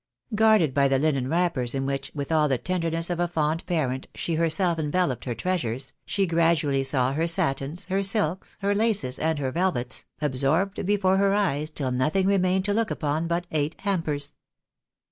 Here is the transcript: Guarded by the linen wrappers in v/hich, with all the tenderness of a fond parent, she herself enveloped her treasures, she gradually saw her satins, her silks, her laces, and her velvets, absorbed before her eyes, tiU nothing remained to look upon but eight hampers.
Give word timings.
Guarded 0.33 0.73
by 0.73 0.87
the 0.87 0.97
linen 0.97 1.27
wrappers 1.29 1.75
in 1.75 1.85
v/hich, 1.85 2.11
with 2.15 2.31
all 2.31 2.47
the 2.47 2.57
tenderness 2.57 3.11
of 3.11 3.19
a 3.19 3.27
fond 3.27 3.63
parent, 3.67 4.07
she 4.15 4.33
herself 4.33 4.79
enveloped 4.79 5.25
her 5.25 5.35
treasures, 5.35 5.93
she 6.07 6.25
gradually 6.25 6.83
saw 6.83 7.13
her 7.13 7.27
satins, 7.27 7.85
her 7.85 8.01
silks, 8.01 8.57
her 8.61 8.73
laces, 8.73 9.19
and 9.19 9.37
her 9.37 9.51
velvets, 9.51 10.05
absorbed 10.19 10.87
before 10.87 11.17
her 11.17 11.35
eyes, 11.35 11.69
tiU 11.69 11.91
nothing 11.91 12.25
remained 12.25 12.65
to 12.65 12.73
look 12.73 12.89
upon 12.89 13.27
but 13.27 13.45
eight 13.51 13.75
hampers. 13.81 14.33